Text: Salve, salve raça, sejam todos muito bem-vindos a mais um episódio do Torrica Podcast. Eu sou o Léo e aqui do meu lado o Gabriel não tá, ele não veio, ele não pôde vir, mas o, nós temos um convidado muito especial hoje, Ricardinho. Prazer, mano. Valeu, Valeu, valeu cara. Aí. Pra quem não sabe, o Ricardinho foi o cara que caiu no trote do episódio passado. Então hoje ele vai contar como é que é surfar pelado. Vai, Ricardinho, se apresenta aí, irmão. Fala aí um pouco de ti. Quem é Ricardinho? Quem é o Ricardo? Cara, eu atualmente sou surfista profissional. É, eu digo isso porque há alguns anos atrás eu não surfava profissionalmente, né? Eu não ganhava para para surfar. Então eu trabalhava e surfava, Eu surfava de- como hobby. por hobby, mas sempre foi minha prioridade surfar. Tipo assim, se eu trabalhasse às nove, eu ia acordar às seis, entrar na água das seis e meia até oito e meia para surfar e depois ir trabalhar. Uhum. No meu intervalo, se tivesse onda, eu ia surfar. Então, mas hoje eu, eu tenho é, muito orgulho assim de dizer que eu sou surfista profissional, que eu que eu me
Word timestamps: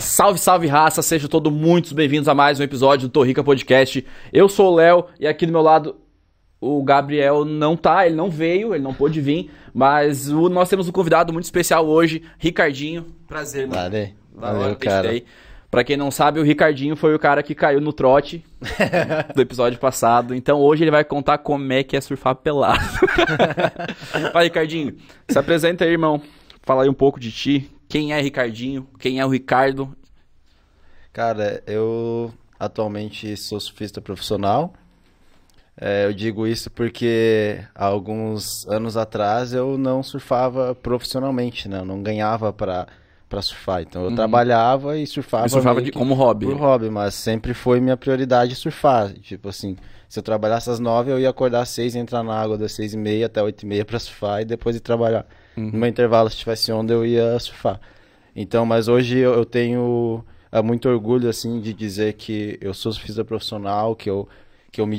Salve, 0.00 0.38
salve 0.38 0.66
raça, 0.66 1.02
sejam 1.02 1.28
todos 1.28 1.52
muito 1.52 1.94
bem-vindos 1.94 2.28
a 2.28 2.34
mais 2.34 2.60
um 2.60 2.62
episódio 2.62 3.08
do 3.08 3.12
Torrica 3.12 3.42
Podcast. 3.42 4.06
Eu 4.32 4.48
sou 4.48 4.72
o 4.72 4.76
Léo 4.76 5.06
e 5.18 5.26
aqui 5.26 5.44
do 5.44 5.52
meu 5.52 5.60
lado 5.62 5.96
o 6.60 6.82
Gabriel 6.82 7.44
não 7.44 7.76
tá, 7.76 8.06
ele 8.06 8.14
não 8.14 8.30
veio, 8.30 8.74
ele 8.74 8.82
não 8.82 8.94
pôde 8.94 9.20
vir, 9.20 9.50
mas 9.74 10.28
o, 10.28 10.48
nós 10.48 10.68
temos 10.68 10.88
um 10.88 10.92
convidado 10.92 11.32
muito 11.32 11.44
especial 11.44 11.86
hoje, 11.86 12.22
Ricardinho. 12.38 13.06
Prazer, 13.26 13.66
mano. 13.66 13.80
Valeu, 13.82 14.08
Valeu, 14.34 14.60
valeu 14.60 14.76
cara. 14.76 15.10
Aí. 15.10 15.24
Pra 15.70 15.84
quem 15.84 15.96
não 15.96 16.10
sabe, 16.10 16.40
o 16.40 16.44
Ricardinho 16.44 16.96
foi 16.96 17.14
o 17.14 17.18
cara 17.18 17.42
que 17.42 17.54
caiu 17.54 17.80
no 17.80 17.92
trote 17.92 18.42
do 19.34 19.42
episódio 19.42 19.78
passado. 19.78 20.34
Então 20.34 20.60
hoje 20.60 20.84
ele 20.84 20.90
vai 20.90 21.04
contar 21.04 21.38
como 21.38 21.72
é 21.72 21.82
que 21.82 21.96
é 21.96 22.00
surfar 22.00 22.36
pelado. 22.36 22.80
Vai, 24.32 24.44
Ricardinho, 24.44 24.96
se 25.28 25.38
apresenta 25.38 25.84
aí, 25.84 25.90
irmão. 25.90 26.22
Fala 26.62 26.84
aí 26.84 26.88
um 26.88 26.94
pouco 26.94 27.20
de 27.20 27.30
ti. 27.30 27.70
Quem 27.88 28.12
é 28.12 28.20
Ricardinho? 28.20 28.86
Quem 28.98 29.18
é 29.18 29.24
o 29.24 29.30
Ricardo? 29.30 29.96
Cara, 31.12 31.62
eu 31.66 32.32
atualmente 32.58 33.36
sou 33.36 33.58
surfista 33.58 34.00
profissional. 34.00 34.74
É, 35.80 36.04
eu 36.06 36.12
digo 36.12 36.46
isso 36.46 36.70
porque 36.70 37.64
há 37.74 37.86
alguns 37.86 38.66
anos 38.68 38.96
atrás 38.96 39.52
eu 39.52 39.78
não 39.78 40.02
surfava 40.02 40.74
profissionalmente, 40.74 41.68
né? 41.68 41.78
Eu 41.78 41.84
não 41.84 42.02
ganhava 42.02 42.52
para 42.52 42.88
para 43.28 43.42
surfar. 43.42 43.82
Então 43.82 44.04
eu 44.04 44.14
trabalhava 44.14 44.96
e 44.98 45.06
surfava, 45.06 45.44
Eu 45.46 45.50
surfava 45.50 45.82
de- 45.82 45.92
como 45.92 46.14
hobby. 46.14 46.46
por 46.46 46.56
hobby, 46.56 46.88
mas 46.90 47.14
sempre 47.14 47.52
foi 47.54 47.80
minha 47.80 47.96
prioridade 47.96 48.54
surfar. 48.54 49.12
Tipo 49.14 49.48
assim, 49.50 49.76
se 50.08 50.18
eu 50.18 50.22
trabalhasse 50.22 50.70
às 50.70 50.78
nove, 50.80 51.10
eu 51.10 51.18
ia 51.18 51.28
acordar 51.28 51.60
às 51.62 51.68
seis, 51.68 51.94
entrar 51.94 52.22
na 52.22 52.34
água 52.34 52.56
das 52.56 52.72
seis 52.72 52.94
e 52.94 52.96
meia 52.96 53.26
até 53.26 53.42
oito 53.42 53.62
e 53.62 53.66
meia 53.66 53.84
para 53.84 53.98
surfar 53.98 54.40
e 54.40 54.44
depois 54.44 54.74
ir 54.76 54.80
trabalhar. 54.80 55.26
Uhum. 55.56 55.70
No 55.72 55.78
meu 55.78 55.88
intervalo, 55.88 56.30
se 56.30 56.36
tivesse 56.36 56.72
onda, 56.72 56.92
eu 56.94 57.04
ia 57.04 57.38
surfar. 57.38 57.80
Então, 58.34 58.64
mas 58.64 58.88
hoje 58.88 59.18
eu, 59.18 59.34
eu 59.34 59.44
tenho 59.44 60.24
é, 60.50 60.62
muito 60.62 60.88
orgulho 60.88 61.28
assim 61.28 61.60
de 61.60 61.74
dizer 61.74 62.14
que 62.14 62.56
eu 62.60 62.72
sou 62.72 62.92
surfista 62.92 63.24
profissional, 63.24 63.94
que 63.94 64.08
eu 64.08 64.28
que 64.70 64.80
eu 64.82 64.86
me 64.86 64.96